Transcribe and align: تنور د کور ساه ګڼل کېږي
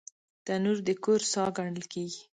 تنور 0.45 0.77
د 0.87 0.89
کور 1.03 1.21
ساه 1.31 1.49
ګڼل 1.57 1.85
کېږي 1.93 2.21